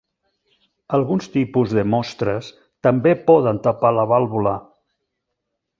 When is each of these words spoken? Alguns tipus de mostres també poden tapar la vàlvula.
Alguns 0.97 1.29
tipus 1.35 1.75
de 1.79 1.83
mostres 1.95 2.49
també 2.89 3.15
poden 3.29 3.61
tapar 3.69 3.95
la 3.99 4.11
vàlvula. 4.15 4.57